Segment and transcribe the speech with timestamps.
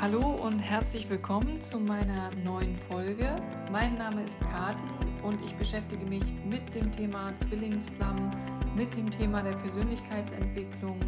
[0.00, 3.36] Hallo und herzlich willkommen zu meiner neuen Folge.
[3.70, 4.82] Mein Name ist Kati
[5.22, 8.34] und ich beschäftige mich mit dem Thema Zwillingsflammen,
[8.74, 10.98] mit dem Thema der Persönlichkeitsentwicklung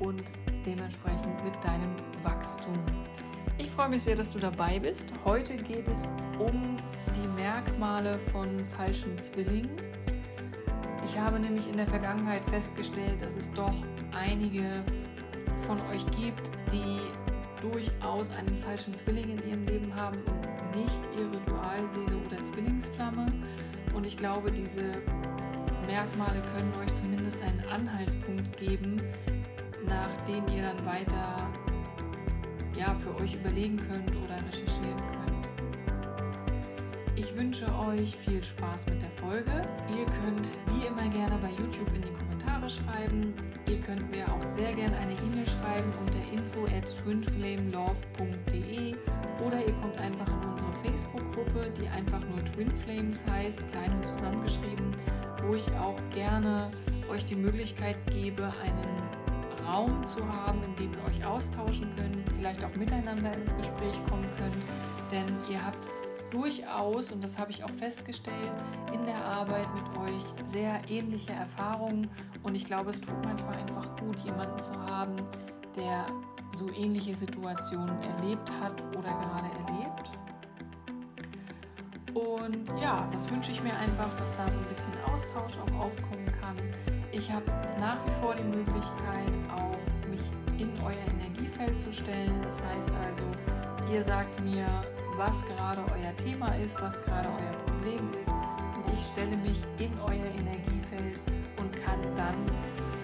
[0.00, 0.24] und
[0.66, 1.94] dementsprechend mit deinem
[2.24, 2.76] Wachstum.
[3.58, 5.14] Ich freue mich sehr, dass du dabei bist.
[5.24, 6.78] Heute geht es um
[7.14, 9.70] die Merkmale von falschen Zwillingen.
[11.04, 14.82] Ich habe nämlich in der Vergangenheit festgestellt, dass es doch einige
[15.58, 16.98] von euch gibt, die
[17.60, 23.32] durchaus einen falschen Zwilling in ihrem Leben haben und nicht ihre Dualseele oder Zwillingsflamme.
[23.94, 25.02] Und ich glaube, diese
[25.86, 29.00] Merkmale können euch zumindest einen Anhaltspunkt geben,
[29.86, 31.48] nach dem ihr dann weiter
[32.76, 35.35] ja, für euch überlegen könnt oder recherchieren könnt.
[37.26, 39.50] Ich wünsche euch viel Spaß mit der Folge.
[39.90, 43.34] Ihr könnt wie immer gerne bei YouTube in die Kommentare schreiben.
[43.66, 48.94] Ihr könnt mir auch sehr gerne eine E-Mail schreiben unter info at twinflamelove.de
[49.44, 54.06] oder ihr kommt einfach in unsere Facebook-Gruppe, die einfach nur Twin Flames heißt, klein und
[54.06, 54.94] zusammengeschrieben,
[55.42, 56.70] wo ich auch gerne
[57.10, 59.02] euch die Möglichkeit gebe, einen
[59.66, 64.28] Raum zu haben, in dem ihr euch austauschen könnt, vielleicht auch miteinander ins Gespräch kommen
[64.38, 64.54] könnt,
[65.10, 65.88] denn ihr habt
[66.30, 68.52] durchaus, und das habe ich auch festgestellt,
[68.92, 72.10] in der Arbeit mit euch sehr ähnliche Erfahrungen.
[72.42, 75.16] Und ich glaube, es tut manchmal einfach gut, jemanden zu haben,
[75.74, 76.06] der
[76.54, 80.12] so ähnliche Situationen erlebt hat oder gerade erlebt.
[82.14, 86.26] Und ja, das wünsche ich mir einfach, dass da so ein bisschen Austausch auch aufkommen
[86.40, 86.56] kann.
[87.12, 87.44] Ich habe
[87.78, 89.76] nach wie vor die Möglichkeit, auch
[90.08, 90.22] mich
[90.58, 92.40] in euer Energiefeld zu stellen.
[92.42, 93.22] Das heißt also,
[93.92, 94.66] ihr sagt mir,
[95.16, 98.30] was gerade euer Thema ist, was gerade euer Problem ist.
[98.30, 101.20] Und ich stelle mich in euer Energiefeld
[101.56, 102.34] und kann dann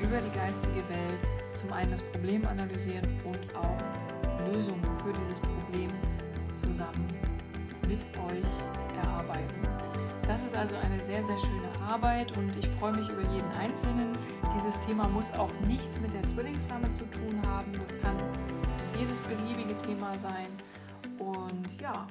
[0.02, 1.20] über die geistige Welt
[1.54, 5.92] zum einen das Problem analysieren und auch Lösungen für dieses Problem
[6.52, 7.08] zusammen
[7.86, 8.50] mit euch
[9.02, 9.68] erarbeiten.
[10.26, 14.16] Das ist also eine sehr, sehr schöne Arbeit und ich freue mich über jeden Einzelnen.
[14.54, 17.72] Dieses Thema muss auch nichts mit der Zwillingsflamme zu tun haben.
[17.72, 18.16] Das kann
[18.98, 20.48] jedes beliebige Thema sein.
[21.22, 22.08] Und ja,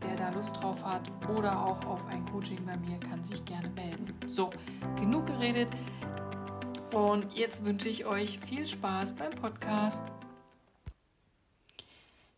[0.00, 3.68] wer da Lust drauf hat oder auch auf ein Coaching bei mir, kann sich gerne
[3.68, 4.14] melden.
[4.26, 4.50] So,
[4.96, 5.68] genug geredet.
[6.94, 10.10] Und jetzt wünsche ich euch viel Spaß beim Podcast.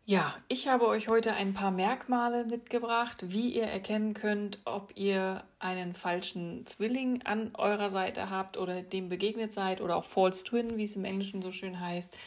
[0.04, 5.44] Ja, ich habe euch heute ein paar Merkmale mitgebracht, wie ihr erkennen könnt, ob ihr
[5.60, 10.76] einen falschen Zwilling an eurer Seite habt oder dem begegnet seid oder auch False Twin,
[10.76, 12.18] wie es im Englischen so schön heißt.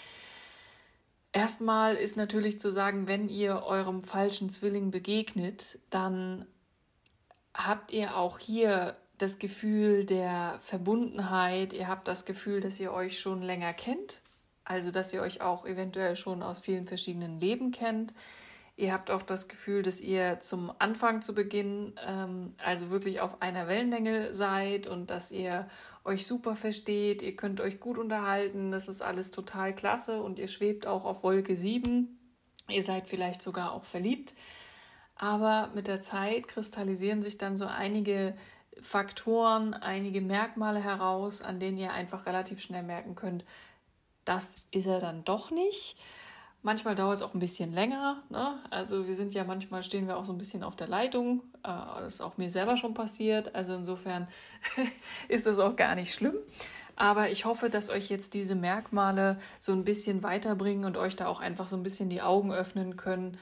[1.35, 6.45] Erstmal ist natürlich zu sagen, wenn ihr eurem falschen Zwilling begegnet, dann
[7.53, 13.19] habt ihr auch hier das Gefühl der Verbundenheit, ihr habt das Gefühl, dass ihr euch
[13.19, 14.21] schon länger kennt,
[14.63, 18.13] also dass ihr euch auch eventuell schon aus vielen verschiedenen Leben kennt.
[18.77, 23.41] Ihr habt auch das Gefühl, dass ihr zum Anfang zu Beginn ähm, also wirklich auf
[23.41, 25.67] einer Wellenlänge seid und dass ihr
[26.05, 30.47] euch super versteht, ihr könnt euch gut unterhalten, das ist alles total klasse und ihr
[30.47, 32.19] schwebt auch auf Wolke 7.
[32.69, 34.33] Ihr seid vielleicht sogar auch verliebt.
[35.15, 38.35] Aber mit der Zeit kristallisieren sich dann so einige
[38.79, 43.45] Faktoren, einige Merkmale heraus, an denen ihr einfach relativ schnell merken könnt,
[44.25, 45.97] das ist er dann doch nicht.
[46.65, 48.23] Manchmal dauert es auch ein bisschen länger.
[48.29, 48.57] Ne?
[48.71, 51.43] Also wir sind ja manchmal stehen wir auch so ein bisschen auf der Leitung.
[51.61, 53.53] Äh, das ist auch mir selber schon passiert.
[53.53, 54.27] Also insofern
[55.27, 56.33] ist das auch gar nicht schlimm.
[56.95, 61.27] Aber ich hoffe, dass euch jetzt diese Merkmale so ein bisschen weiterbringen und euch da
[61.27, 63.37] auch einfach so ein bisschen die Augen öffnen können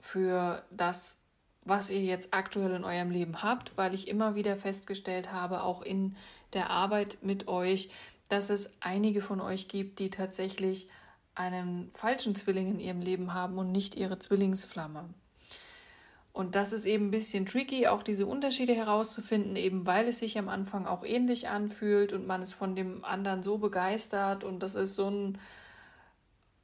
[0.00, 1.20] für das,
[1.64, 5.80] was ihr jetzt aktuell in eurem Leben habt, weil ich immer wieder festgestellt habe, auch
[5.80, 6.16] in
[6.54, 7.88] der Arbeit mit euch,
[8.28, 10.88] dass es einige von euch gibt, die tatsächlich
[11.34, 15.08] einen falschen Zwilling in ihrem Leben haben und nicht ihre Zwillingsflamme.
[16.32, 20.38] Und das ist eben ein bisschen tricky, auch diese Unterschiede herauszufinden, eben weil es sich
[20.38, 24.74] am Anfang auch ähnlich anfühlt und man ist von dem anderen so begeistert und das
[24.74, 25.38] ist so ein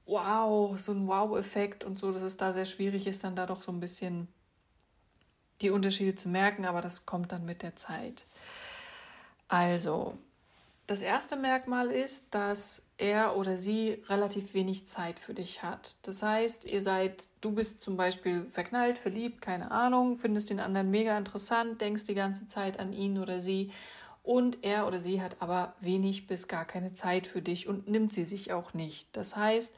[0.07, 3.61] Wow, so ein Wow-Effekt und so, dass es da sehr schwierig ist, dann da doch
[3.61, 4.27] so ein bisschen
[5.61, 8.25] die Unterschiede zu merken, aber das kommt dann mit der Zeit.
[9.49, 10.17] Also,
[10.87, 15.97] das erste Merkmal ist, dass er oder sie relativ wenig Zeit für dich hat.
[16.03, 20.91] Das heißt, ihr seid, du bist zum Beispiel verknallt, verliebt, keine Ahnung, findest den anderen
[20.91, 23.71] mega interessant, denkst die ganze Zeit an ihn oder sie
[24.25, 28.13] und er oder sie hat aber wenig bis gar keine Zeit für dich und nimmt
[28.13, 29.17] sie sich auch nicht.
[29.17, 29.73] Das heißt,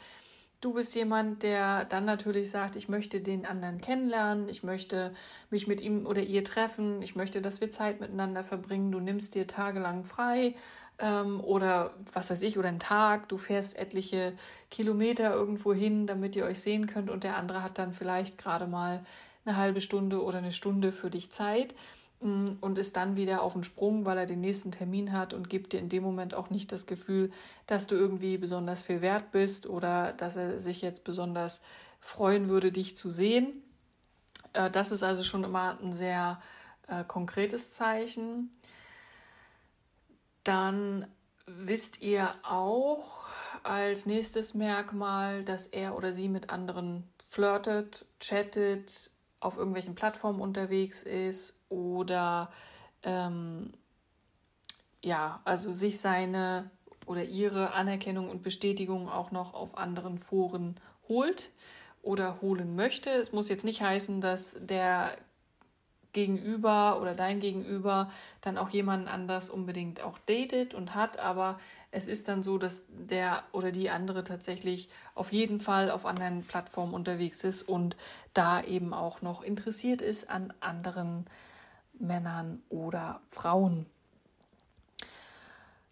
[0.60, 5.14] Du bist jemand, der dann natürlich sagt, ich möchte den anderen kennenlernen, ich möchte
[5.48, 8.92] mich mit ihm oder ihr treffen, ich möchte, dass wir Zeit miteinander verbringen.
[8.92, 10.54] Du nimmst dir tagelang frei,
[11.00, 14.34] ähm, oder was weiß ich, oder einen Tag, du fährst etliche
[14.70, 18.66] Kilometer irgendwo hin, damit ihr euch sehen könnt und der andere hat dann vielleicht gerade
[18.66, 19.04] mal
[19.44, 21.74] eine halbe Stunde oder eine Stunde für dich Zeit
[22.20, 25.48] mm, und ist dann wieder auf den Sprung, weil er den nächsten Termin hat und
[25.48, 27.32] gibt dir in dem Moment auch nicht das Gefühl,
[27.66, 31.62] dass du irgendwie besonders viel wert bist oder dass er sich jetzt besonders
[32.00, 33.62] freuen würde, dich zu sehen.
[34.52, 36.40] Äh, das ist also schon immer ein sehr
[36.86, 38.50] äh, konkretes Zeichen.
[40.50, 41.06] Dann
[41.46, 43.20] wisst ihr auch
[43.62, 51.04] als nächstes Merkmal, dass er oder sie mit anderen flirtet, chattet, auf irgendwelchen Plattformen unterwegs
[51.04, 52.50] ist oder
[53.04, 53.72] ähm,
[55.04, 56.68] ja, also sich seine
[57.06, 61.50] oder ihre Anerkennung und Bestätigung auch noch auf anderen Foren holt
[62.02, 63.10] oder holen möchte.
[63.10, 65.16] Es muss jetzt nicht heißen, dass der
[66.12, 68.10] Gegenüber oder dein Gegenüber
[68.40, 71.58] dann auch jemanden anders unbedingt auch datet und hat, aber
[71.90, 76.42] es ist dann so, dass der oder die andere tatsächlich auf jeden Fall auf anderen
[76.42, 77.96] Plattformen unterwegs ist und
[78.34, 81.26] da eben auch noch interessiert ist an anderen
[81.98, 83.86] Männern oder Frauen.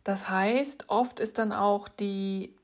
[0.04, 2.54] Das heißt, oft ist dann auch die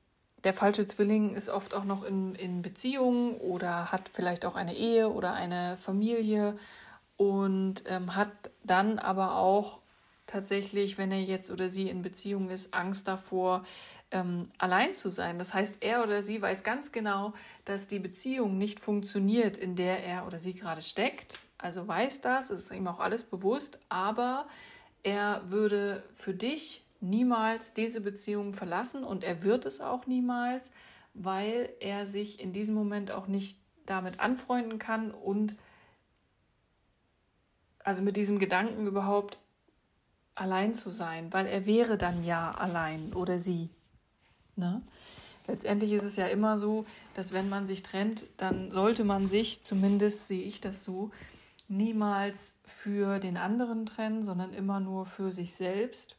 [0.45, 4.75] der falsche Zwilling ist oft auch noch in, in Beziehungen oder hat vielleicht auch eine
[4.75, 6.59] Ehe oder eine Familie
[7.17, 9.81] und ähm, hat dann aber auch
[10.27, 13.63] tatsächlich, wenn er jetzt oder sie in Beziehung ist, Angst davor,
[14.11, 15.39] ähm, allein zu sein.
[15.39, 17.35] Das heißt, er oder sie weiß ganz genau,
[17.65, 21.39] dass die Beziehung nicht funktioniert, in der er oder sie gerade steckt.
[21.59, 24.47] Also weiß das, ist ihm auch alles bewusst, aber
[25.03, 30.71] er würde für dich niemals diese Beziehung verlassen und er wird es auch niemals,
[31.13, 35.55] weil er sich in diesem Moment auch nicht damit anfreunden kann und
[37.85, 39.39] also mit diesem Gedanken überhaupt
[40.35, 43.71] allein zu sein, weil er wäre dann ja allein oder sie.
[44.57, 44.83] Ne?
[45.47, 49.63] Letztendlich ist es ja immer so, dass wenn man sich trennt, dann sollte man sich,
[49.63, 51.11] zumindest sehe ich das so,
[51.69, 56.17] niemals für den anderen trennen, sondern immer nur für sich selbst.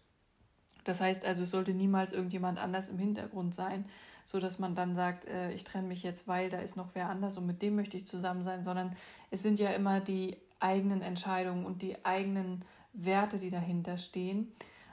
[0.84, 3.86] Das heißt also, es sollte niemals irgendjemand anders im Hintergrund sein,
[4.26, 7.10] so dass man dann sagt, äh, ich trenne mich jetzt, weil da ist noch wer
[7.10, 8.96] anders und mit dem möchte ich zusammen sein, sondern
[9.32, 12.64] es sind ja immer die eigenen Entscheidungen und die eigenen
[12.94, 14.52] Werte, die dahinter stehen.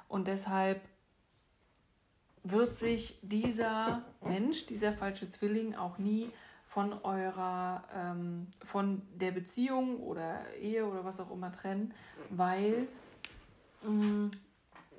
[0.08, 0.82] Und deshalb
[2.44, 6.30] wird sich dieser Mensch, dieser falsche Zwilling auch nie
[6.66, 11.92] von eurer, ähm, von der Beziehung oder Ehe oder was auch immer trennen,
[12.30, 12.88] weil
[13.82, 14.30] mh, mm,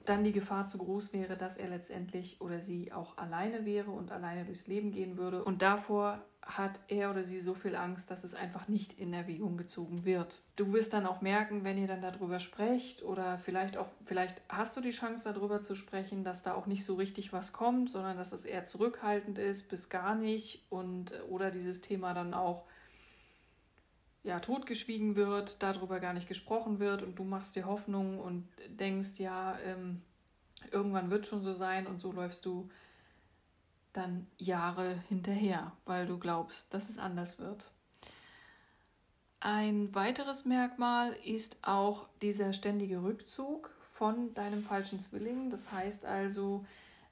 [0.06, 4.12] dann die Gefahr zu groß wäre, dass er letztendlich oder sie auch alleine wäre und
[4.12, 5.44] alleine durchs Leben gehen würde.
[5.44, 9.56] Und davor hat er oder sie so viel Angst, dass es einfach nicht in Erwägung
[9.56, 10.42] gezogen wird.
[10.56, 14.76] Du wirst dann auch merken, wenn ihr dann darüber sprecht oder vielleicht auch, vielleicht hast
[14.76, 18.18] du die Chance darüber zu sprechen, dass da auch nicht so richtig was kommt, sondern
[18.18, 22.66] dass es eher zurückhaltend ist, bis gar nicht und oder dieses Thema dann auch
[24.24, 29.20] ja, totgeschwiegen wird, darüber gar nicht gesprochen wird und du machst dir Hoffnung und denkst,
[29.20, 30.02] ja, ähm,
[30.72, 32.70] irgendwann wird schon so sein und so läufst du
[33.92, 37.66] dann Jahre hinterher, weil du glaubst, dass es anders wird.
[39.40, 45.50] Ein weiteres Merkmal ist auch dieser ständige Rückzug von deinem falschen Zwilling.
[45.50, 46.66] Das heißt also,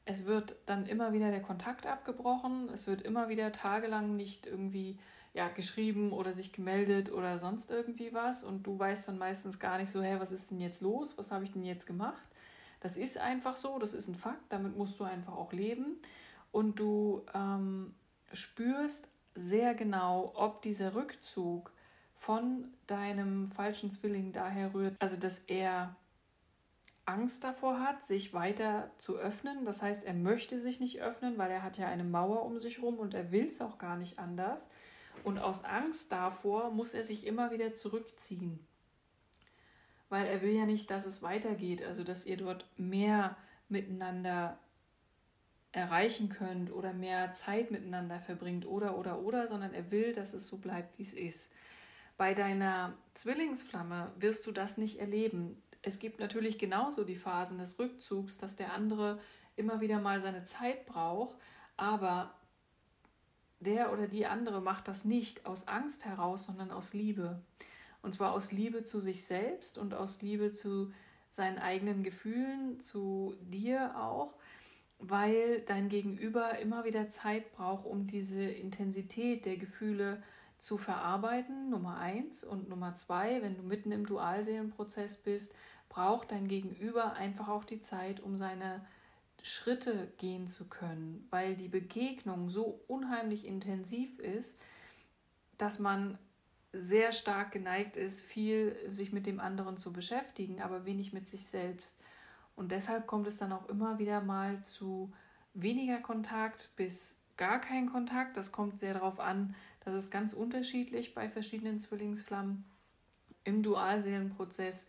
[0.06, 4.98] es wird dann immer wieder der Kontakt abgebrochen, es wird immer wieder tagelang nicht irgendwie
[5.34, 9.78] ja, geschrieben oder sich gemeldet oder sonst irgendwie was und du weißt dann meistens gar
[9.78, 11.18] nicht so, hä, was ist denn jetzt los?
[11.18, 12.28] Was habe ich denn jetzt gemacht?
[12.82, 15.98] Das ist einfach so, das ist ein Fakt, damit musst du einfach auch leben
[16.52, 17.94] und du ähm,
[18.34, 21.72] spürst sehr genau, ob dieser Rückzug
[22.16, 25.96] von deinem falschen Zwilling daher rührt, also dass er
[27.06, 29.66] Angst davor hat, sich weiter zu öffnen.
[29.66, 32.78] Das heißt, er möchte sich nicht öffnen, weil er hat ja eine Mauer um sich
[32.78, 34.70] herum und er will es auch gar nicht anders.
[35.24, 38.66] Und aus Angst davor muss er sich immer wieder zurückziehen.
[40.10, 43.38] Weil er will ja nicht, dass es weitergeht, also dass ihr dort mehr
[43.70, 44.58] miteinander
[45.72, 50.48] erreichen könnt oder mehr Zeit miteinander verbringt oder oder oder, sondern er will, dass es
[50.48, 51.50] so bleibt, wie es ist.
[52.18, 55.62] Bei deiner Zwillingsflamme wirst du das nicht erleben.
[55.82, 59.20] Es gibt natürlich genauso die Phasen des Rückzugs, dass der andere
[59.56, 61.36] immer wieder mal seine Zeit braucht,
[61.78, 62.34] aber
[63.62, 67.42] der oder die andere macht das nicht aus Angst heraus, sondern aus Liebe.
[68.02, 70.92] Und zwar aus Liebe zu sich selbst und aus Liebe zu
[71.32, 74.34] seinen eigenen Gefühlen, zu dir auch,
[75.00, 80.22] weil dein Gegenüber immer wieder Zeit braucht, um diese Intensität der Gefühle
[80.58, 82.44] zu verarbeiten, Nummer eins.
[82.44, 85.56] Und Nummer zwei, wenn du mitten im Dualseelenprozess bist,
[85.90, 88.86] braucht dein Gegenüber einfach auch die Zeit, um seine
[89.42, 94.60] Schritte gehen zu können, weil die Begegnung so unheimlich intensiv ist,
[95.58, 96.18] dass man
[96.74, 101.46] sehr stark geneigt ist, viel sich mit dem anderen zu beschäftigen, aber wenig mit sich
[101.46, 101.98] selbst.
[102.56, 105.12] Und deshalb kommt es dann auch immer wieder mal zu
[105.54, 108.38] weniger Kontakt bis gar kein Kontakt.
[108.38, 112.64] Das kommt sehr darauf an, das ist ganz unterschiedlich bei verschiedenen Zwillingsflammen
[113.44, 114.88] im Dualseelenprozess.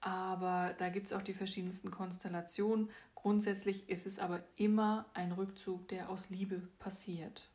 [0.00, 2.90] Aber da gibt es auch die verschiedensten Konstellationen.
[3.22, 7.48] Grundsätzlich ist es aber immer ein Rückzug, der aus Liebe passiert.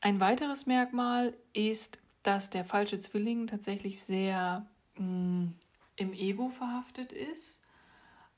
[0.00, 5.54] Ein weiteres Merkmal ist, dass der falsche Zwilling tatsächlich sehr mh, mm,
[5.96, 7.60] im Ego verhaftet ist.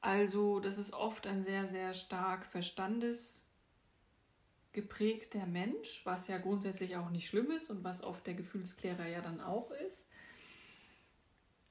[0.01, 7.29] Also, das ist oft ein sehr, sehr stark verstandesgeprägter Mensch, was ja grundsätzlich auch nicht
[7.29, 10.07] schlimm ist und was oft der Gefühlsklärer ja dann auch ist.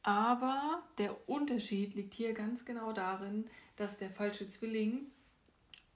[0.04, 3.50] Aber der Unterschied liegt hier ganz genau darin,
[3.80, 5.08] dass der falsche Zwilling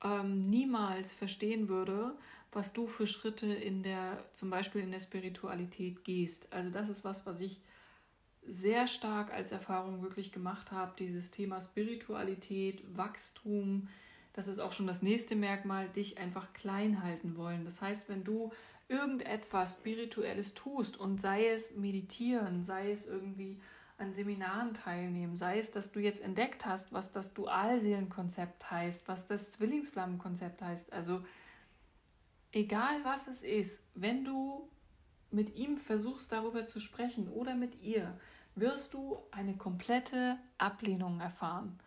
[0.04, 2.16] ähm, niemals verstehen würde,
[2.52, 6.52] was du für Schritte in der, zum Beispiel in der Spiritualität gehst.
[6.54, 7.60] Also das ist was, was ich
[8.46, 10.94] sehr stark als Erfahrung wirklich gemacht habe.
[11.00, 13.88] Dieses Thema Spiritualität, Wachstum,
[14.34, 17.66] das ist auch schon das nächste Merkmal, dich einfach klein halten wollen.
[17.66, 18.52] Das heißt, wenn du
[18.90, 23.60] irgendetwas Spirituelles tust und sei es meditieren, sei es irgendwie
[23.98, 29.28] an Seminaren teilnehmen, sei es, dass du jetzt entdeckt hast, was das Dualseelenkonzept heißt, was
[29.28, 30.92] das Zwillingsflammenkonzept heißt.
[30.94, 31.24] Also
[32.52, 34.70] egal was es ist, wenn du
[35.32, 38.18] mit ihm versuchst darüber zu sprechen oder mit ihr,
[38.56, 41.80] wirst du eine komplette Ablehnung erfahren.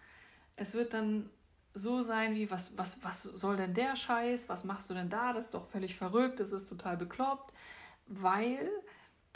[0.57, 1.31] Es wird dann
[1.75, 4.49] so sein wie, was, was, was soll denn der Scheiß?
[4.49, 5.33] Was machst du denn da?
[5.33, 7.53] Das ist doch völlig verrückt, das ist total bekloppt,
[8.07, 8.71] weil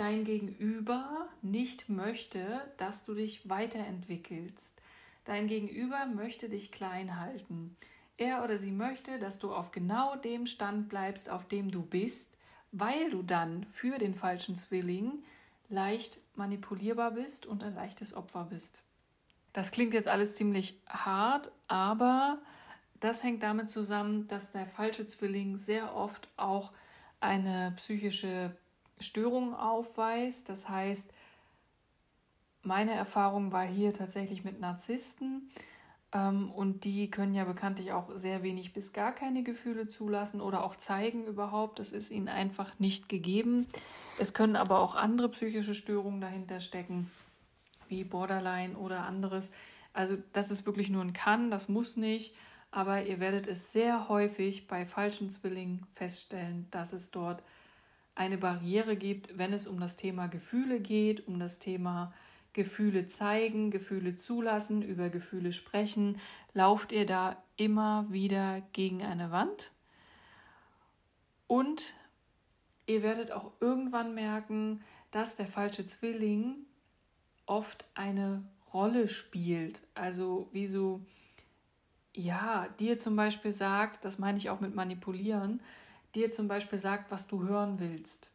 [0.00, 4.72] dein Gegenüber nicht möchte, dass du dich weiterentwickelst.
[5.24, 7.76] Dein Gegenüber möchte dich klein halten.
[8.16, 12.34] Er oder sie möchte, dass du auf genau dem Stand bleibst, auf dem du bist,
[12.72, 15.22] weil du dann für den falschen Zwilling
[15.68, 18.82] leicht manipulierbar bist und ein leichtes Opfer bist.
[19.52, 22.38] Das klingt jetzt alles ziemlich hart, aber
[23.00, 26.72] das hängt damit zusammen, dass der falsche Zwilling sehr oft auch
[27.20, 28.56] eine psychische
[29.00, 30.48] Störungen aufweist.
[30.48, 31.10] Das heißt,
[32.62, 35.48] meine Erfahrung war hier tatsächlich mit Narzissten.
[36.12, 40.64] Ähm, und die können ja bekanntlich auch sehr wenig bis gar keine Gefühle zulassen oder
[40.64, 41.78] auch zeigen überhaupt.
[41.78, 43.66] Das ist ihnen einfach nicht gegeben.
[44.18, 47.10] Es können aber auch andere psychische Störungen dahinter stecken,
[47.88, 49.52] wie Borderline oder anderes.
[49.92, 52.34] Also das ist wirklich nur ein Kann, das muss nicht.
[52.72, 57.42] Aber ihr werdet es sehr häufig bei falschen Zwillingen feststellen, dass es dort
[58.14, 62.12] eine Barriere gibt, wenn es um das Thema Gefühle geht, um das Thema
[62.52, 66.18] Gefühle zeigen, Gefühle zulassen, über Gefühle sprechen,
[66.52, 69.70] lauft ihr da immer wieder gegen eine Wand.
[71.46, 71.94] Und
[72.86, 76.56] ihr werdet auch irgendwann merken, dass der falsche Zwilling
[77.46, 79.80] oft eine Rolle spielt.
[79.94, 81.00] Also wie so,
[82.14, 85.60] ja, dir zum Beispiel sagt, das meine ich auch mit manipulieren,
[86.14, 88.30] dir zum Beispiel sagt, was du hören willst.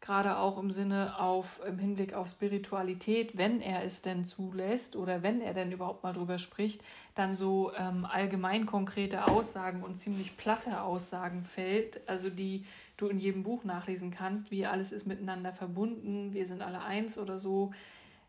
[0.00, 5.22] Gerade auch im Sinne auf, im Hinblick auf Spiritualität, wenn er es denn zulässt oder
[5.22, 6.82] wenn er denn überhaupt mal drüber spricht,
[7.14, 12.64] dann so ähm, allgemein konkrete Aussagen und ziemlich platte Aussagen fällt, also die
[12.96, 17.18] du in jedem Buch nachlesen kannst, wie alles ist miteinander verbunden, wir sind alle eins
[17.18, 17.72] oder so,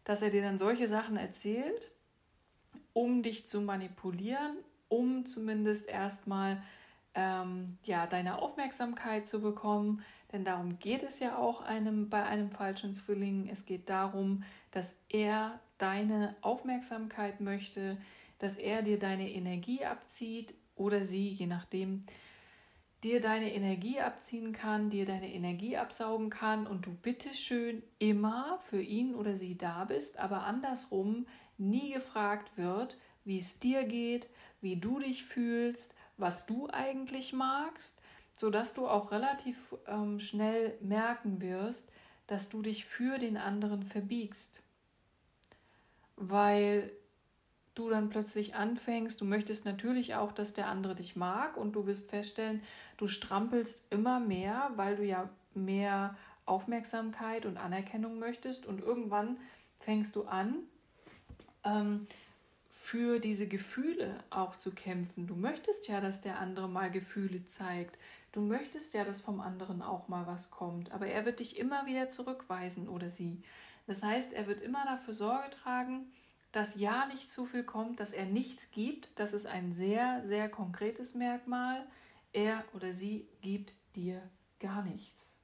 [0.04, 1.90] dass er dir dann solche Sachen erzählt,
[2.92, 4.58] um dich zu manipulieren,
[4.90, 6.62] um zumindest erstmal
[7.16, 10.04] ähm, ja, deine Aufmerksamkeit zu bekommen.
[10.32, 13.50] Denn darum geht es ja auch einem, bei einem falschen Zwilling.
[13.50, 17.98] Es geht darum, dass er deine Aufmerksamkeit möchte,
[18.40, 22.04] dass er dir deine Energie abzieht oder sie, je nachdem,
[23.04, 28.82] dir deine Energie abziehen kann, dir deine Energie absaugen kann und du bitteschön immer für
[28.82, 31.26] ihn oder sie da bist, aber andersrum
[31.58, 34.30] nie gefragt wird, wie es dir geht,
[34.62, 38.00] wie du dich fühlst, was du eigentlich magst,
[38.38, 41.92] sodass du auch relativ ähm, schnell merken wirst,
[42.28, 44.62] dass du dich für den anderen verbiegst.
[46.16, 46.92] Weil
[47.76, 51.86] du dann plötzlich anfängst, du möchtest natürlich auch, dass der andere dich mag und du
[51.86, 52.62] wirst feststellen,
[52.98, 59.38] du strampelst immer mehr, weil du ja mehr Aufmerksamkeit und Anerkennung möchtest und irgendwann
[59.80, 60.56] fängst du an,
[61.64, 62.08] ähm,
[62.72, 65.28] für diese Gefühle auch zu kämpfen.
[65.28, 68.00] Du möchtest ja, dass der andere mal Gefühle zeigt.
[68.32, 70.92] Du möchtest ja, dass vom anderen auch mal was kommt.
[70.94, 73.44] Aber er wird dich immer wieder zurückweisen oder sie.
[73.88, 76.12] Das heißt, er wird immer dafür Sorge tragen,
[76.54, 80.50] dass ja nicht zu viel kommt, dass er nichts gibt, das ist ein sehr, sehr
[80.50, 81.86] konkretes Merkmal.
[82.34, 84.22] Er oder sie gibt dir
[84.60, 85.36] gar nichts.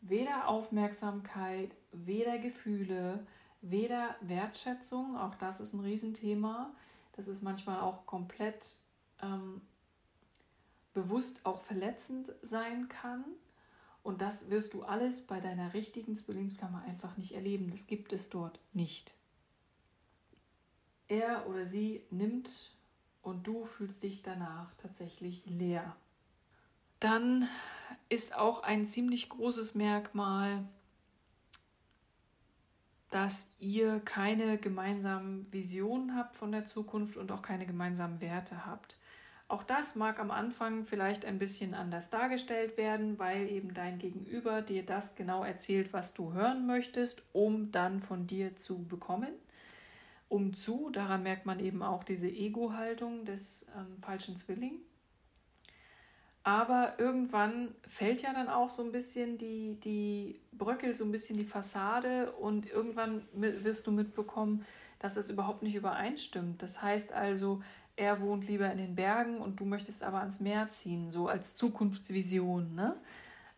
[0.00, 3.26] Weder Aufmerksamkeit, weder Gefühle,
[3.60, 6.74] weder Wertschätzung, auch das ist ein Riesenthema,
[7.12, 8.78] das ist manchmal auch komplett
[9.20, 9.60] ähm,
[10.94, 13.24] bewusst auch verletzend sein kann.
[14.02, 17.70] Und das wirst du alles bei deiner richtigen Zwillingsflamme einfach nicht erleben.
[17.70, 19.12] Das gibt es dort nicht.
[21.08, 22.50] Er oder sie nimmt
[23.22, 25.96] und du fühlst dich danach tatsächlich leer.
[27.00, 27.48] Dann
[28.08, 30.66] ist auch ein ziemlich großes Merkmal,
[33.10, 38.96] dass ihr keine gemeinsamen Visionen habt von der Zukunft und auch keine gemeinsamen Werte habt.
[39.48, 44.60] Auch das mag am Anfang vielleicht ein bisschen anders dargestellt werden, weil eben dein Gegenüber
[44.60, 49.32] dir das genau erzählt, was du hören möchtest, um dann von dir zu bekommen.
[50.28, 54.80] Um zu, daran merkt man eben auch diese Ego-Haltung des ähm, falschen Zwilling.
[56.48, 61.36] Aber irgendwann fällt ja dann auch so ein bisschen die, die bröckelt so ein bisschen
[61.36, 64.64] die Fassade und irgendwann wirst du mitbekommen,
[64.98, 66.62] dass es überhaupt nicht übereinstimmt.
[66.62, 67.62] Das heißt also,
[67.96, 71.54] er wohnt lieber in den Bergen und du möchtest aber ans Meer ziehen, so als
[71.54, 72.74] Zukunftsvision.
[72.74, 72.96] Ne?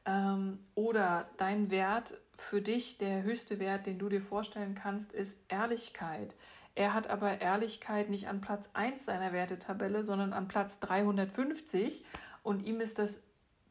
[0.04, 5.40] Ähm, oder dein Wert für dich, der höchste Wert, den du dir vorstellen kannst, ist
[5.46, 6.34] Ehrlichkeit.
[6.74, 12.04] Er hat aber Ehrlichkeit nicht an Platz 1 seiner Wertetabelle, sondern an Platz 350
[12.42, 13.22] und ihm ist das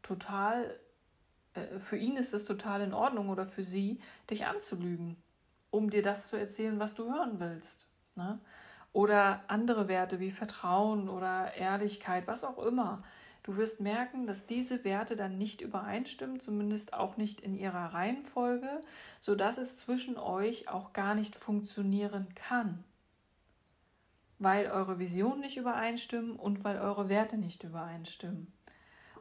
[0.02, 0.80] total,
[1.54, 4.00] äh, für ihn ist es total in Ordnung oder für sie,
[4.30, 5.16] dich anzulügen,
[5.72, 7.88] um dir das zu erzählen, was du hören willst.
[8.16, 8.40] Ne?
[8.94, 13.04] oder andere Werte wie Vertrauen oder Ehrlichkeit, was auch immer.
[13.44, 18.82] Du wirst merken, dass diese Werte dann nicht übereinstimmen, zumindest auch nicht in ihrer Reihenfolge,
[19.20, 22.84] sodass es zwischen euch auch gar nicht funktionieren kann.
[24.40, 28.52] Weil eure Visionen nicht übereinstimmen und weil eure Werte nicht übereinstimmen.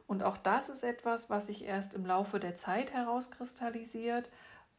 [0.09, 4.31] Und auch das ist etwas, was sich erst im Laufe der Zeit herauskristallisiert,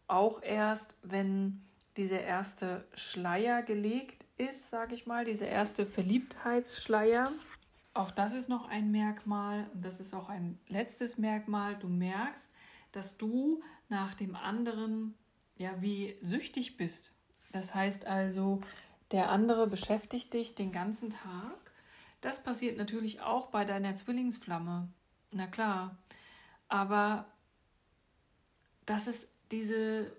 [0.08, 1.62] auch erst, wenn
[1.96, 7.30] dieser erste Schleier gelegt ist, sage ich mal, dieser erste Verliebtheitsschleier.
[7.94, 11.76] Auch das ist noch ein Merkmal und das ist auch ein letztes Merkmal.
[11.76, 12.50] Du merkst,
[12.90, 15.14] dass du nach dem anderen
[15.56, 17.14] ja wie süchtig bist.
[17.52, 18.62] Das heißt also,
[19.12, 21.70] der andere beschäftigt dich den ganzen Tag.
[22.20, 24.88] Das passiert natürlich auch bei deiner Zwillingsflamme.
[25.32, 25.96] Na klar.
[26.68, 27.26] Aber
[28.86, 30.12] das ist diese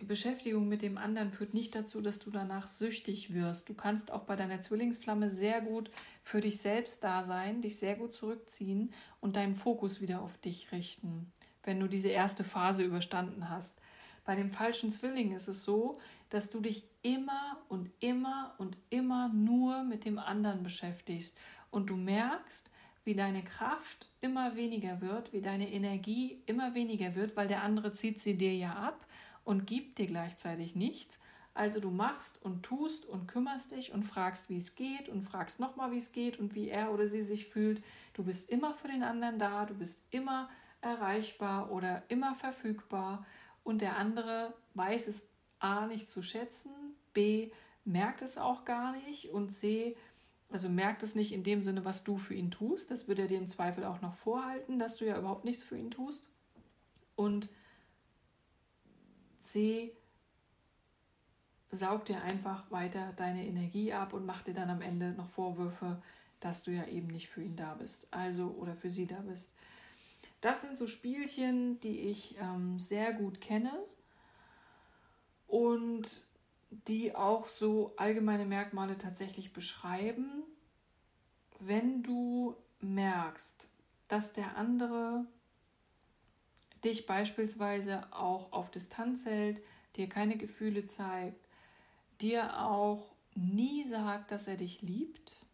[0.00, 3.68] Beschäftigung mit dem anderen führt nicht dazu, dass du danach süchtig wirst.
[3.68, 5.90] Du kannst auch bei deiner Zwillingsflamme sehr gut
[6.22, 10.72] für dich selbst da sein, dich sehr gut zurückziehen und deinen Fokus wieder auf dich
[10.72, 11.30] richten,
[11.62, 13.78] wenn du diese erste Phase überstanden hast.
[14.24, 15.98] Bei dem falschen Zwilling ist es so,
[16.30, 21.36] dass du dich immer und immer und immer nur mit dem anderen beschäftigst
[21.70, 22.70] und du merkst,
[23.04, 27.92] wie deine Kraft immer weniger wird, wie deine Energie immer weniger wird, weil der andere
[27.92, 29.06] zieht sie dir ja ab
[29.44, 31.20] und gibt dir gleichzeitig nichts.
[31.54, 35.60] Also du machst und tust und kümmerst dich und fragst, wie es geht und fragst
[35.60, 37.82] nochmal, wie es geht und wie er oder sie sich fühlt.
[38.14, 40.48] Du bist immer für den anderen da, du bist immer
[40.80, 43.26] erreichbar oder immer verfügbar
[43.64, 45.26] und der andere weiß es
[45.58, 46.70] A nicht zu schätzen,
[47.12, 47.50] B
[47.84, 49.96] merkt es auch gar nicht und C
[50.52, 52.90] also merkt es nicht in dem Sinne, was du für ihn tust.
[52.90, 55.78] Das wird er dir im Zweifel auch noch vorhalten, dass du ja überhaupt nichts für
[55.78, 56.28] ihn tust.
[57.16, 57.48] Und
[59.40, 59.92] C
[61.70, 66.02] saugt dir einfach weiter deine Energie ab und macht dir dann am Ende noch Vorwürfe,
[66.40, 69.54] dass du ja eben nicht für ihn da bist, also oder für sie da bist.
[70.42, 73.72] Das sind so Spielchen, die ich ähm, sehr gut kenne
[75.46, 76.26] und
[76.88, 80.42] die auch so allgemeine Merkmale tatsächlich beschreiben.
[81.60, 83.68] Wenn du merkst,
[84.08, 85.26] dass der andere
[86.84, 89.62] dich beispielsweise auch auf Distanz hält,
[89.96, 91.46] dir keine Gefühle zeigt,
[92.20, 95.44] dir auch nie sagt, dass er dich liebt,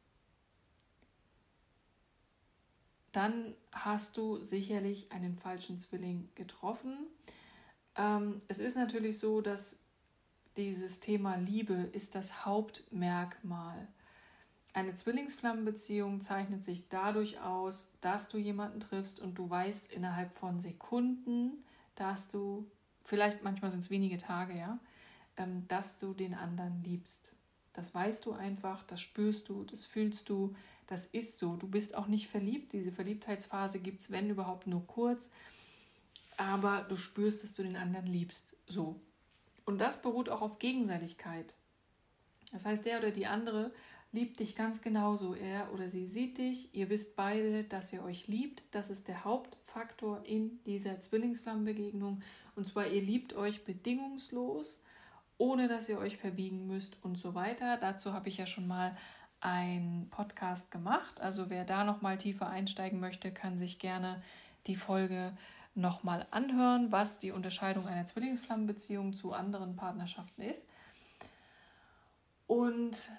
[3.12, 6.96] dann hast du sicherlich einen falschen Zwilling getroffen.
[7.96, 9.80] Ähm, es ist natürlich so, dass
[10.58, 13.88] dieses Thema Liebe ist das Hauptmerkmal
[14.78, 20.60] eine Zwillingsflammenbeziehung zeichnet sich dadurch aus, dass du jemanden triffst und du weißt innerhalb von
[20.60, 21.64] Sekunden,
[21.96, 22.70] dass du,
[23.04, 24.78] vielleicht manchmal sind es wenige Tage, ja,
[25.36, 27.32] ähm, dass du den anderen liebst.
[27.72, 30.54] Das weißt du einfach, das spürst du, das fühlst du,
[30.86, 31.56] das ist so.
[31.56, 32.72] Du bist auch nicht verliebt.
[32.72, 35.28] Diese Verliebtheitsphase gibt es, wenn überhaupt, nur kurz.
[36.36, 38.54] Aber du spürst, dass du den anderen liebst.
[38.68, 39.00] So.
[39.68, 41.54] Und das beruht auch auf Gegenseitigkeit.
[42.52, 43.70] Das heißt, der oder die andere
[44.12, 45.34] liebt dich ganz genauso.
[45.34, 46.74] Er oder sie sieht dich.
[46.74, 48.62] Ihr wisst beide, dass ihr euch liebt.
[48.70, 52.22] Das ist der Hauptfaktor in dieser Zwillingsflammenbegegnung.
[52.56, 54.82] Und zwar, ihr liebt euch bedingungslos,
[55.36, 57.76] ohne dass ihr euch verbiegen müsst und so weiter.
[57.76, 58.96] Dazu habe ich ja schon mal
[59.42, 61.20] einen Podcast gemacht.
[61.20, 64.22] Also wer da noch mal tiefer einsteigen möchte, kann sich gerne
[64.66, 65.57] die Folge noch
[66.02, 70.64] mal anhören, was die Unterscheidung einer Zwillingsflammenbeziehung zu anderen Partnerschaften ist.
[72.46, 73.10] Und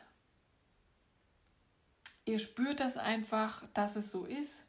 [2.26, 4.67] ihr spürt das einfach, dass es so ist.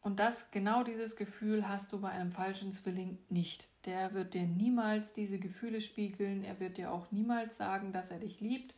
[0.00, 3.68] Und das, genau dieses Gefühl hast du bei einem falschen Zwilling nicht.
[3.86, 6.44] Der wird dir niemals diese Gefühle spiegeln.
[6.44, 8.74] Er wird dir auch niemals sagen, dass er dich liebt.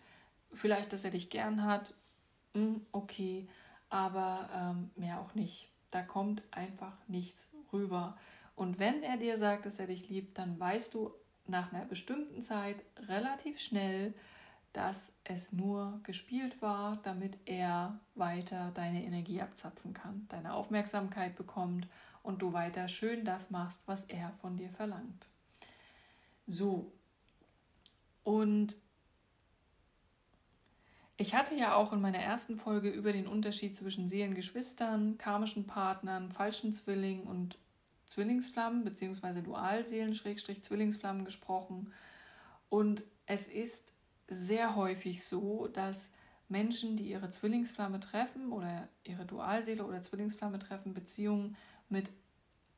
[0.52, 1.92] Vielleicht, dass er dich gern hat.
[2.54, 3.46] Hm, okay,
[3.90, 5.70] aber ähm, mehr auch nicht.
[5.90, 8.16] Da kommt einfach nichts rüber.
[8.56, 11.12] Und wenn er dir sagt, dass er dich liebt, dann weißt du
[11.46, 14.14] nach einer bestimmten Zeit relativ schnell,
[14.72, 21.88] dass es nur gespielt war, damit er weiter deine Energie abzapfen kann, deine Aufmerksamkeit bekommt
[22.22, 25.26] und du weiter schön das machst, was er von dir verlangt.
[26.46, 26.92] So.
[28.24, 28.76] Und
[31.20, 36.30] ich hatte ja auch in meiner ersten Folge über den Unterschied zwischen Seelengeschwistern, karmischen Partnern,
[36.30, 37.58] falschen Zwillingen und
[38.06, 39.42] Zwillingsflammen bzw.
[39.42, 41.92] Dualseelen, Schrägstrich Zwillingsflammen gesprochen.
[42.70, 43.92] Und es ist
[44.28, 46.12] sehr häufig so, dass
[46.48, 51.56] Menschen, die ihre Zwillingsflamme treffen oder ihre Dualseele oder Zwillingsflamme treffen, Beziehungen
[51.88, 52.10] mit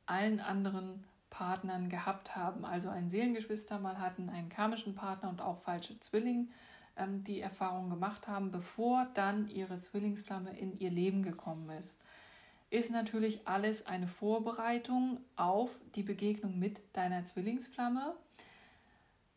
[0.07, 2.65] allen anderen Partnern gehabt haben.
[2.65, 6.47] Also einen Seelengeschwister mal hatten, einen karmischen Partner und auch falsche Zwillinge,
[6.95, 11.99] ähm, die Erfahrungen gemacht haben, bevor dann ihre Zwillingsflamme in ihr Leben gekommen ist
[12.71, 18.15] ist natürlich alles eine Vorbereitung auf die Begegnung mit deiner Zwillingsflamme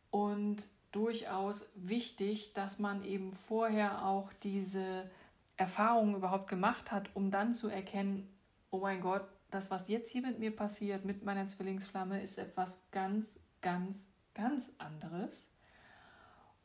[0.09, 5.11] und durchaus wichtig, dass man eben vorher auch diese
[5.57, 8.33] Erfahrungen überhaupt gemacht hat, um dann zu erkennen,
[8.71, 12.83] oh mein Gott, das, was jetzt hier mit mir passiert, mit meiner Zwillingsflamme, ist etwas
[12.91, 15.49] ganz, ganz, ganz anderes.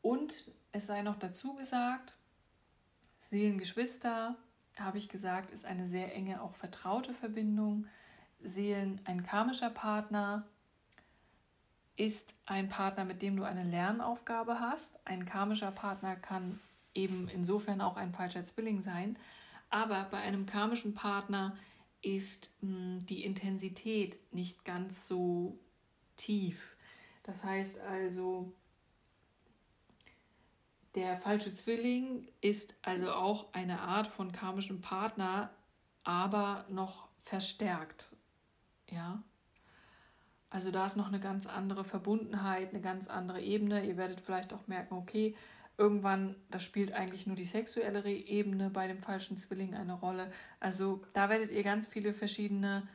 [0.01, 2.15] Und es sei noch dazu gesagt,
[3.19, 4.35] Seelengeschwister,
[4.77, 7.87] habe ich gesagt, ist eine sehr enge, auch vertraute Verbindung.
[8.41, 10.47] Seelen, ein karmischer Partner
[11.95, 15.05] ist ein Partner, mit dem du eine Lernaufgabe hast.
[15.05, 16.59] Ein karmischer Partner kann
[16.95, 19.17] eben insofern auch ein falscher Zwilling sein.
[19.69, 21.55] Aber bei einem karmischen Partner
[22.01, 25.59] ist mh, hm, die Intensität nicht ganz so
[26.17, 26.75] tief.
[27.23, 28.51] Das heißt also,
[30.95, 35.49] der falsche Zwilling ist also auch eine Art von karmischem Partner,
[36.03, 38.09] aber noch verstärkt.
[38.89, 39.23] Ja.
[40.49, 43.85] Also da ist noch eine ganz andere Verbundenheit, eine ganz andere Ebene.
[43.85, 45.35] Ihr werdet vielleicht auch merken, okay,
[45.77, 50.29] irgendwann, das spielt eigentlich nur die sexuelle Ebene bei dem falschen Zwilling eine Rolle.
[50.59, 52.87] Also da werdet ihr ganz viele verschiedene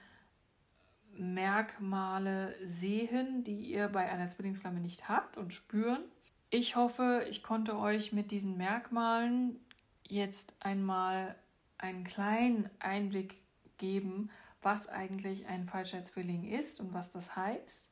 [1.16, 6.04] Merkmale sehen, die ihr bei einer Zwillingsflamme nicht habt und spüren.
[6.50, 9.58] Ich hoffe, ich konnte euch mit diesen Merkmalen
[10.04, 11.34] jetzt einmal
[11.78, 13.42] einen kleinen Einblick
[13.78, 14.30] geben,
[14.62, 17.90] was eigentlich ein falscher Zwilling ist und was das heißt.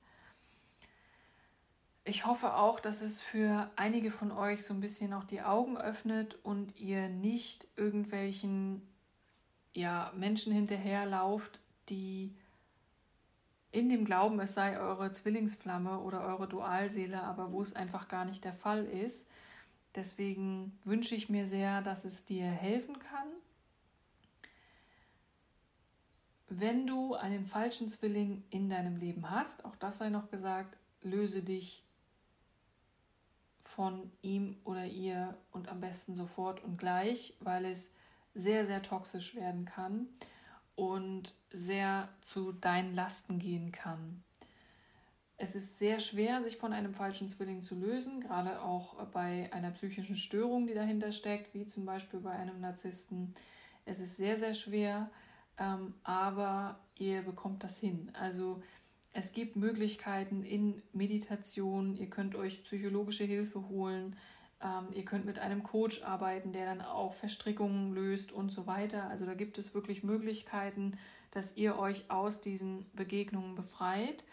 [2.04, 5.76] Ich hoffe auch, dass es für einige von euch so ein bisschen auch die Augen
[5.76, 8.82] öffnet und ihr nicht irgendwelchen
[9.72, 12.36] ja, Menschen hinterherlauft, die
[13.74, 18.24] in dem Glauben, es sei eure Zwillingsflamme oder eure Dualseele, aber wo es einfach gar
[18.24, 19.28] nicht der Fall ist.
[19.96, 23.26] Deswegen wünsche ich mir sehr, dass es dir helfen kann.
[26.48, 31.42] Wenn du einen falschen Zwilling in deinem Leben hast, auch das sei noch gesagt, löse
[31.42, 31.82] dich
[33.64, 37.92] von ihm oder ihr und am besten sofort und gleich, weil es
[38.34, 40.06] sehr, sehr toxisch werden kann
[40.76, 44.22] und sehr zu deinen Lasten gehen kann.
[45.36, 49.72] Es ist sehr schwer, sich von einem falschen Zwilling zu lösen, gerade auch bei einer
[49.72, 53.34] psychischen Störung, die dahinter steckt, wie zum Beispiel bei einem Narzissten.
[53.84, 55.10] Es ist sehr, sehr schwer,
[55.58, 58.10] ähm, aber ihr bekommt das hin.
[58.14, 58.62] Also
[59.12, 64.16] es gibt Möglichkeiten in Meditation, ihr könnt euch psychologische Hilfe holen,
[64.64, 69.08] ähm, ihr könnt mit einem Coach arbeiten, der dann auch Verstrickungen löst und so weiter.
[69.08, 70.98] Also da gibt es wirklich Möglichkeiten,
[71.30, 74.24] dass ihr euch aus diesen Begegnungen befreit.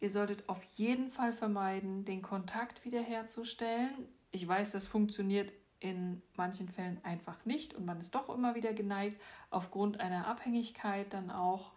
[0.00, 3.92] Ihr solltet auf jeden Fall vermeiden, den Kontakt wiederherzustellen.
[4.32, 8.72] Ich weiß, das funktioniert in manchen Fällen einfach nicht und man ist doch immer wieder
[8.72, 11.70] geneigt, aufgrund einer Abhängigkeit dann auch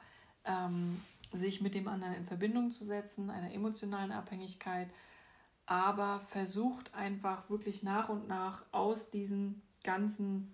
[0.44, 1.00] ähm,
[1.32, 4.90] sich mit dem anderen in Verbindung zu setzen, einer emotionalen Abhängigkeit.
[5.72, 10.54] Aber versucht einfach wirklich nach und nach aus diesen ganzen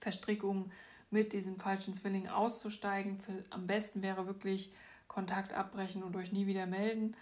[0.00, 0.72] Verstrickungen
[1.10, 3.20] mit diesem falschen Zwilling auszusteigen.
[3.50, 4.72] Am besten wäre wirklich
[5.06, 7.14] Kontakt abbrechen und euch nie wieder melden.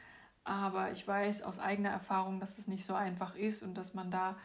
[0.45, 4.13] Aber ich weiß aus eigener Erfahrung, dass es nicht so einfach ist und dass man
[4.13, 4.37] da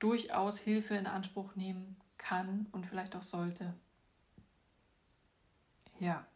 [0.00, 3.74] durchaus Hilfe in Anspruch nehmen kann und vielleicht auch sollte.
[6.00, 6.26] Ja.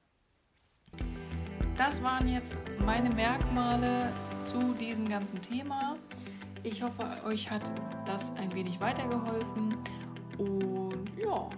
[1.76, 4.12] Das waren jetzt meine Merkmale
[4.50, 5.96] zu diesem ganzen Thema.
[6.62, 7.70] Ich hoffe, euch hat
[8.06, 9.76] das ein wenig weitergeholfen.
[10.38, 11.50] Und ja,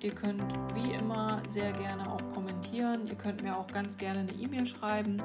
[0.00, 0.42] ihr könnt
[0.74, 3.06] wie immer sehr gerne auch kommentieren.
[3.06, 5.20] Ihr könnt mir auch ganz gerne eine E-Mail schreiben.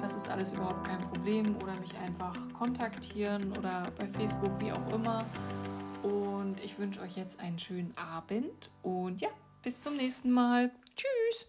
[0.00, 1.56] Das ist alles überhaupt kein Problem.
[1.60, 5.24] Oder mich einfach kontaktieren oder bei Facebook, wie auch immer.
[6.02, 8.70] Und ich wünsche euch jetzt einen schönen Abend.
[8.82, 9.28] Und ja,
[9.62, 10.70] bis zum nächsten Mal.
[10.96, 11.48] Tschüss.